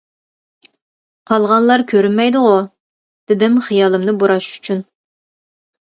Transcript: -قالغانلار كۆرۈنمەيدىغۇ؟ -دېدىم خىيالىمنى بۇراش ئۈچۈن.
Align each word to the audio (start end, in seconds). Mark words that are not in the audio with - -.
-قالغانلار 0.67 1.83
كۆرۈنمەيدىغۇ؟ 1.91 2.55
-دېدىم 2.63 3.61
خىيالىمنى 3.69 4.19
بۇراش 4.25 4.53
ئۈچۈن. 4.57 4.83